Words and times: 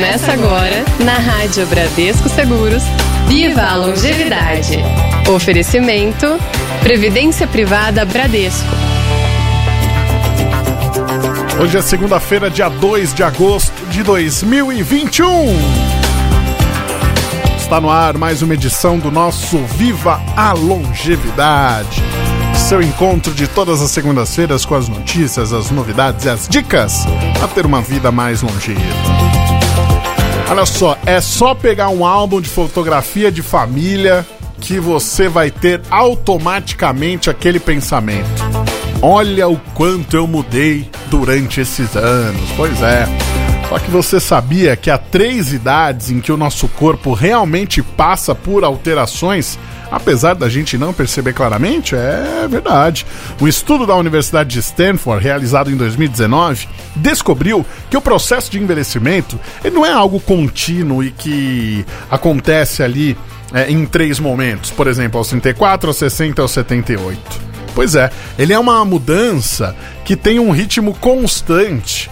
Começa 0.00 0.32
agora 0.32 0.82
na 1.04 1.18
Rádio 1.18 1.66
Bradesco 1.66 2.26
Seguros. 2.30 2.82
Viva 3.28 3.60
a 3.60 3.76
longevidade. 3.76 4.78
Oferecimento 5.28 6.26
Previdência 6.82 7.46
Privada 7.46 8.02
Bradesco. 8.06 8.66
Hoje 11.60 11.76
é 11.76 11.82
segunda-feira, 11.82 12.48
dia 12.48 12.70
2 12.70 13.12
de 13.12 13.22
agosto 13.22 13.84
de 13.90 14.02
2021. 14.02 15.28
Está 17.58 17.78
no 17.78 17.90
ar 17.90 18.16
mais 18.16 18.40
uma 18.40 18.54
edição 18.54 18.98
do 18.98 19.10
nosso 19.10 19.58
Viva 19.58 20.18
a 20.34 20.54
Longevidade. 20.54 22.02
Seu 22.54 22.80
encontro 22.80 23.34
de 23.34 23.46
todas 23.46 23.82
as 23.82 23.90
segundas-feiras 23.90 24.64
com 24.64 24.76
as 24.76 24.88
notícias, 24.88 25.52
as 25.52 25.70
novidades 25.70 26.24
e 26.24 26.30
as 26.30 26.48
dicas 26.48 27.04
para 27.38 27.48
ter 27.48 27.66
uma 27.66 27.82
vida 27.82 28.10
mais 28.10 28.40
longeva. 28.40 29.49
Olha 30.50 30.66
só, 30.66 30.98
é 31.06 31.20
só 31.20 31.54
pegar 31.54 31.90
um 31.90 32.04
álbum 32.04 32.40
de 32.40 32.48
fotografia 32.48 33.30
de 33.30 33.40
família 33.40 34.26
que 34.60 34.80
você 34.80 35.28
vai 35.28 35.48
ter 35.48 35.80
automaticamente 35.88 37.30
aquele 37.30 37.60
pensamento. 37.60 38.28
Olha 39.00 39.48
o 39.48 39.56
quanto 39.74 40.16
eu 40.16 40.26
mudei 40.26 40.90
durante 41.08 41.60
esses 41.60 41.94
anos. 41.94 42.50
Pois 42.56 42.82
é. 42.82 43.06
Só 43.68 43.78
que 43.78 43.92
você 43.92 44.18
sabia 44.18 44.74
que 44.74 44.90
há 44.90 44.98
três 44.98 45.52
idades 45.52 46.10
em 46.10 46.20
que 46.20 46.32
o 46.32 46.36
nosso 46.36 46.66
corpo 46.66 47.12
realmente 47.14 47.80
passa 47.80 48.34
por 48.34 48.64
alterações, 48.64 49.56
apesar 49.90 50.34
da 50.34 50.48
gente 50.48 50.78
não 50.78 50.92
perceber 50.92 51.32
claramente? 51.32 51.94
É 51.94 52.46
verdade. 52.48 53.06
Um 53.40 53.48
estudo 53.48 53.86
da 53.86 53.94
Universidade 53.96 54.50
de 54.50 54.60
Stanford, 54.60 55.22
realizado 55.22 55.70
em 55.70 55.76
2019, 55.76 56.68
descobriu 56.96 57.64
que 57.88 57.96
o 57.96 58.00
processo 58.00 58.50
de 58.50 58.58
envelhecimento 58.58 59.38
não 59.72 59.84
é 59.84 59.92
algo 59.92 60.20
contínuo 60.20 61.02
e 61.02 61.10
que 61.10 61.84
acontece 62.10 62.82
ali 62.82 63.16
é, 63.52 63.70
em 63.70 63.84
três 63.84 64.20
momentos, 64.20 64.70
por 64.70 64.86
exemplo, 64.86 65.18
aos 65.18 65.28
34, 65.28 65.88
aos 65.88 65.96
60, 65.96 66.40
aos 66.40 66.50
78. 66.52 67.50
Pois 67.74 67.94
é, 67.94 68.10
ele 68.38 68.52
é 68.52 68.58
uma 68.58 68.84
mudança 68.84 69.74
que 70.04 70.16
tem 70.16 70.38
um 70.38 70.50
ritmo 70.50 70.94
constante 70.94 72.10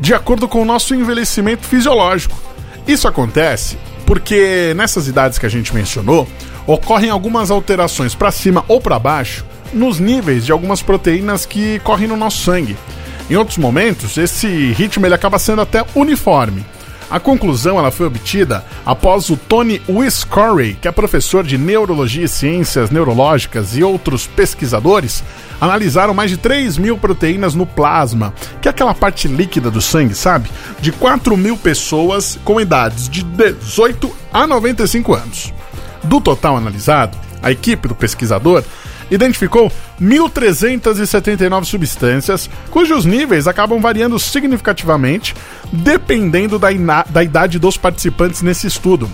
de 0.00 0.14
acordo 0.14 0.48
com 0.48 0.62
o 0.62 0.64
nosso 0.64 0.94
envelhecimento 0.94 1.66
fisiológico. 1.66 2.40
Isso 2.86 3.06
acontece 3.06 3.76
porque 4.06 4.72
nessas 4.74 5.06
idades 5.06 5.38
que 5.38 5.46
a 5.46 5.48
gente 5.48 5.72
mencionou, 5.72 6.26
ocorrem 6.66 7.10
algumas 7.10 7.50
alterações 7.50 8.14
para 8.14 8.30
cima 8.30 8.64
ou 8.68 8.80
para 8.80 8.98
baixo 8.98 9.44
nos 9.72 9.98
níveis 9.98 10.44
de 10.44 10.52
algumas 10.52 10.82
proteínas 10.82 11.46
que 11.46 11.78
correm 11.80 12.08
no 12.08 12.16
nosso 12.16 12.38
sangue. 12.38 12.76
Em 13.28 13.36
outros 13.36 13.58
momentos, 13.58 14.16
esse 14.16 14.72
ritmo 14.72 15.06
ele 15.06 15.14
acaba 15.14 15.38
sendo 15.38 15.62
até 15.62 15.84
uniforme. 15.94 16.64
A 17.10 17.18
conclusão 17.18 17.76
ela 17.76 17.90
foi 17.90 18.06
obtida 18.06 18.64
após 18.86 19.30
o 19.30 19.36
Tony 19.36 19.82
Wiscorey, 19.88 20.74
que 20.74 20.86
é 20.86 20.92
professor 20.92 21.42
de 21.42 21.58
Neurologia 21.58 22.24
e 22.24 22.28
Ciências 22.28 22.90
Neurológicas 22.90 23.76
e 23.76 23.82
outros 23.82 24.28
pesquisadores, 24.28 25.24
analisaram 25.60 26.14
mais 26.14 26.30
de 26.30 26.36
3 26.36 26.78
mil 26.78 26.96
proteínas 26.96 27.54
no 27.54 27.66
plasma, 27.66 28.32
que 28.62 28.68
é 28.68 28.70
aquela 28.70 28.94
parte 28.94 29.26
líquida 29.26 29.72
do 29.72 29.80
sangue, 29.80 30.14
sabe? 30.14 30.48
De 30.80 30.92
4 30.92 31.36
mil 31.36 31.56
pessoas 31.56 32.38
com 32.44 32.60
idades 32.60 33.08
de 33.08 33.24
18 33.24 34.10
a 34.32 34.46
95 34.46 35.12
anos. 35.12 35.59
Do 36.04 36.20
total 36.20 36.56
analisado, 36.56 37.16
a 37.42 37.50
equipe 37.50 37.88
do 37.88 37.94
pesquisador 37.94 38.64
identificou 39.10 39.72
1.379 40.00 41.64
substâncias, 41.64 42.48
cujos 42.70 43.04
níveis 43.04 43.46
acabam 43.46 43.80
variando 43.80 44.18
significativamente 44.18 45.34
dependendo 45.72 46.58
da, 46.58 46.68
da 47.08 47.22
idade 47.22 47.58
dos 47.58 47.76
participantes 47.76 48.42
nesse 48.42 48.66
estudo. 48.66 49.10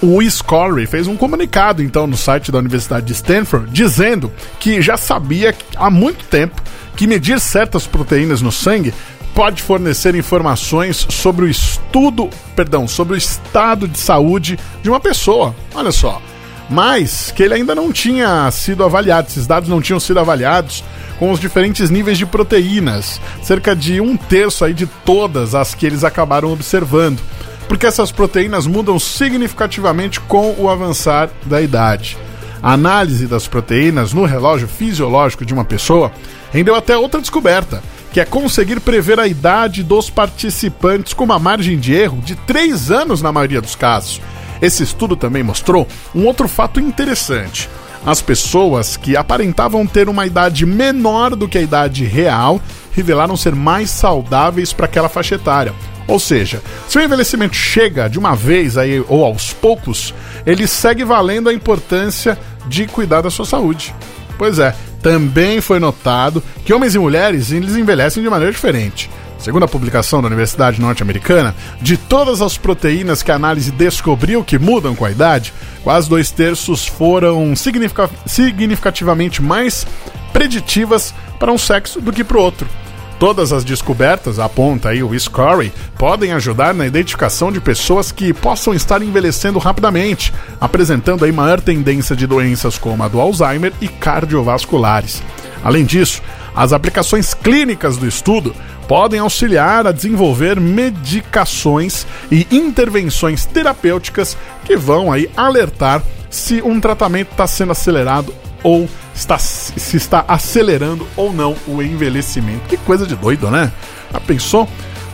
O 0.00 0.22
Scorey 0.30 0.86
fez 0.86 1.08
um 1.08 1.16
comunicado 1.16 1.82
então 1.82 2.06
no 2.06 2.16
site 2.16 2.52
da 2.52 2.58
Universidade 2.58 3.06
de 3.06 3.12
Stanford 3.12 3.68
dizendo 3.72 4.32
que 4.60 4.80
já 4.80 4.96
sabia 4.96 5.54
há 5.74 5.90
muito 5.90 6.24
tempo 6.26 6.62
que 6.94 7.06
medir 7.06 7.40
certas 7.40 7.86
proteínas 7.86 8.40
no 8.40 8.52
sangue 8.52 8.94
pode 9.38 9.62
fornecer 9.62 10.16
informações 10.16 11.06
sobre 11.10 11.44
o 11.44 11.48
estudo, 11.48 12.28
perdão, 12.56 12.88
sobre 12.88 13.14
o 13.14 13.16
estado 13.16 13.86
de 13.86 13.96
saúde 13.96 14.58
de 14.82 14.90
uma 14.90 14.98
pessoa. 14.98 15.54
Olha 15.76 15.92
só, 15.92 16.20
mas 16.68 17.30
que 17.30 17.44
ele 17.44 17.54
ainda 17.54 17.72
não 17.72 17.92
tinha 17.92 18.50
sido 18.50 18.82
avaliado, 18.82 19.28
esses 19.28 19.46
dados 19.46 19.68
não 19.68 19.80
tinham 19.80 20.00
sido 20.00 20.18
avaliados 20.18 20.82
com 21.20 21.30
os 21.30 21.38
diferentes 21.38 21.88
níveis 21.88 22.18
de 22.18 22.26
proteínas, 22.26 23.20
cerca 23.40 23.76
de 23.76 24.00
um 24.00 24.16
terço 24.16 24.64
aí 24.64 24.74
de 24.74 24.88
todas 25.04 25.54
as 25.54 25.72
que 25.72 25.86
eles 25.86 26.02
acabaram 26.02 26.52
observando, 26.52 27.20
porque 27.68 27.86
essas 27.86 28.10
proteínas 28.10 28.66
mudam 28.66 28.98
significativamente 28.98 30.18
com 30.18 30.56
o 30.58 30.68
avançar 30.68 31.30
da 31.46 31.62
idade. 31.62 32.18
A 32.60 32.72
análise 32.72 33.28
das 33.28 33.46
proteínas 33.46 34.12
no 34.12 34.24
relógio 34.24 34.66
fisiológico 34.66 35.46
de 35.46 35.54
uma 35.54 35.64
pessoa 35.64 36.10
rendeu 36.52 36.74
até 36.74 36.96
outra 36.96 37.20
descoberta, 37.20 37.80
que 38.18 38.22
é 38.22 38.24
conseguir 38.24 38.80
prever 38.80 39.20
a 39.20 39.28
idade 39.28 39.84
dos 39.84 40.10
participantes 40.10 41.12
com 41.12 41.22
uma 41.22 41.38
margem 41.38 41.78
de 41.78 41.94
erro 41.94 42.20
de 42.20 42.34
3 42.34 42.90
anos 42.90 43.22
na 43.22 43.30
maioria 43.30 43.60
dos 43.60 43.76
casos. 43.76 44.20
Esse 44.60 44.82
estudo 44.82 45.14
também 45.14 45.44
mostrou 45.44 45.86
um 46.12 46.26
outro 46.26 46.48
fato 46.48 46.80
interessante. 46.80 47.70
As 48.04 48.20
pessoas 48.20 48.96
que 48.96 49.16
aparentavam 49.16 49.86
ter 49.86 50.08
uma 50.08 50.26
idade 50.26 50.66
menor 50.66 51.36
do 51.36 51.46
que 51.46 51.58
a 51.58 51.62
idade 51.62 52.04
real 52.06 52.60
revelaram 52.90 53.36
ser 53.36 53.54
mais 53.54 53.88
saudáveis 53.88 54.72
para 54.72 54.86
aquela 54.86 55.08
faixa 55.08 55.36
etária. 55.36 55.72
Ou 56.08 56.18
seja, 56.18 56.60
se 56.88 56.98
o 56.98 57.00
envelhecimento 57.00 57.54
chega 57.54 58.10
de 58.10 58.18
uma 58.18 58.34
vez 58.34 58.76
aí 58.76 58.98
ou 59.06 59.24
aos 59.24 59.52
poucos, 59.52 60.12
ele 60.44 60.66
segue 60.66 61.04
valendo 61.04 61.48
a 61.48 61.54
importância 61.54 62.36
de 62.66 62.84
cuidar 62.88 63.20
da 63.20 63.30
sua 63.30 63.46
saúde. 63.46 63.94
Pois 64.36 64.58
é, 64.58 64.74
também 65.02 65.60
foi 65.60 65.78
notado 65.78 66.42
que 66.64 66.72
homens 66.72 66.94
e 66.94 66.98
mulheres 66.98 67.52
eles 67.52 67.76
envelhecem 67.76 68.22
de 68.22 68.30
maneira 68.30 68.52
diferente. 68.52 69.10
Segundo 69.38 69.62
a 69.62 69.68
publicação 69.68 70.20
da 70.20 70.26
Universidade 70.26 70.80
Norte-Americana, 70.80 71.54
de 71.80 71.96
todas 71.96 72.42
as 72.42 72.58
proteínas 72.58 73.22
que 73.22 73.30
a 73.30 73.36
análise 73.36 73.70
descobriu 73.70 74.42
que 74.42 74.58
mudam 74.58 74.96
com 74.96 75.04
a 75.04 75.10
idade, 75.12 75.54
quase 75.84 76.08
dois 76.08 76.32
terços 76.32 76.86
foram 76.86 77.54
significativamente 78.26 79.40
mais 79.40 79.86
preditivas 80.32 81.14
para 81.38 81.52
um 81.52 81.58
sexo 81.58 82.00
do 82.00 82.12
que 82.12 82.24
para 82.24 82.36
o 82.36 82.42
outro. 82.42 82.68
Todas 83.18 83.52
as 83.52 83.64
descobertas, 83.64 84.38
aponta 84.38 84.90
aí 84.90 85.02
o 85.02 85.18
Scorey, 85.18 85.72
podem 85.98 86.32
ajudar 86.32 86.72
na 86.72 86.86
identificação 86.86 87.50
de 87.50 87.60
pessoas 87.60 88.12
que 88.12 88.32
possam 88.32 88.72
estar 88.72 89.02
envelhecendo 89.02 89.58
rapidamente, 89.58 90.32
apresentando 90.60 91.24
aí 91.24 91.32
maior 91.32 91.60
tendência 91.60 92.14
de 92.14 92.28
doenças 92.28 92.78
como 92.78 93.02
a 93.02 93.08
do 93.08 93.20
Alzheimer 93.20 93.72
e 93.80 93.88
cardiovasculares. 93.88 95.20
Além 95.64 95.84
disso, 95.84 96.22
as 96.54 96.72
aplicações 96.72 97.34
clínicas 97.34 97.96
do 97.96 98.06
estudo 98.06 98.54
podem 98.86 99.18
auxiliar 99.18 99.84
a 99.84 99.92
desenvolver 99.92 100.60
medicações 100.60 102.06
e 102.30 102.46
intervenções 102.52 103.44
terapêuticas 103.44 104.36
que 104.64 104.76
vão 104.76 105.10
aí 105.10 105.28
alertar 105.36 106.04
se 106.30 106.62
um 106.62 106.80
tratamento 106.80 107.32
está 107.32 107.48
sendo 107.48 107.72
acelerado 107.72 108.32
ou 108.62 108.88
está, 109.18 109.38
se 109.38 109.96
está 109.96 110.24
acelerando 110.28 111.06
ou 111.16 111.32
não 111.32 111.56
o 111.66 111.82
envelhecimento. 111.82 112.68
Que 112.68 112.76
coisa 112.76 113.06
de 113.06 113.16
doido, 113.16 113.50
né? 113.50 113.72
Já 114.12 114.20
pensou? 114.20 114.68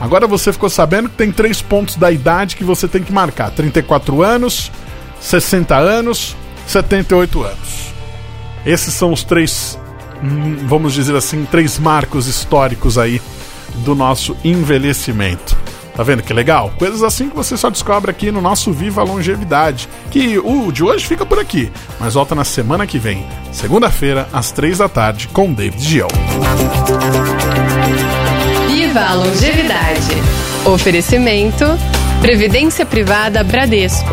Agora 0.00 0.26
você 0.26 0.52
ficou 0.52 0.70
sabendo 0.70 1.10
que 1.10 1.16
tem 1.16 1.30
três 1.30 1.60
pontos 1.60 1.96
da 1.96 2.10
idade 2.10 2.56
que 2.56 2.64
você 2.64 2.88
tem 2.88 3.02
que 3.02 3.12
marcar: 3.12 3.50
34 3.50 4.22
anos, 4.22 4.72
60 5.20 5.76
anos, 5.76 6.34
78 6.66 7.42
anos. 7.42 7.90
Esses 8.64 8.94
são 8.94 9.12
os 9.12 9.22
três, 9.22 9.78
hum, 10.22 10.66
vamos 10.66 10.94
dizer 10.94 11.14
assim, 11.14 11.44
três 11.44 11.78
marcos 11.78 12.26
históricos 12.26 12.96
aí 12.96 13.20
do 13.84 13.94
nosso 13.94 14.36
envelhecimento. 14.42 15.49
Tá 15.94 16.02
vendo 16.02 16.22
que 16.22 16.32
legal? 16.32 16.72
Coisas 16.78 17.02
assim 17.02 17.28
que 17.28 17.36
você 17.36 17.56
só 17.56 17.68
descobre 17.68 18.10
aqui 18.10 18.30
no 18.30 18.40
nosso 18.40 18.72
Viva 18.72 19.02
Longevidade. 19.02 19.88
Que 20.10 20.38
o 20.38 20.72
de 20.72 20.82
hoje 20.82 21.06
fica 21.06 21.26
por 21.26 21.38
aqui, 21.38 21.70
mas 21.98 22.14
volta 22.14 22.34
na 22.34 22.44
semana 22.44 22.86
que 22.86 22.98
vem, 22.98 23.26
segunda-feira, 23.52 24.28
às 24.32 24.50
três 24.50 24.78
da 24.78 24.88
tarde, 24.88 25.28
com 25.28 25.52
David 25.52 25.82
Giel. 25.82 26.08
Viva 28.68 29.00
a 29.00 29.14
Longevidade. 29.14 30.16
Oferecimento: 30.64 31.64
Previdência 32.20 32.84
Privada 32.84 33.42
Bradesco. 33.44 34.10